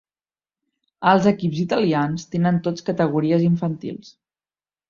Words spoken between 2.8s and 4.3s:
categories infantils.